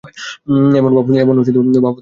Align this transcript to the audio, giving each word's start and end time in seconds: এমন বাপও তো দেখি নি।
এমন 0.75 0.91
বাপও 0.95 1.11
তো 1.37 1.41
দেখি 1.47 1.51
নি। 1.65 1.79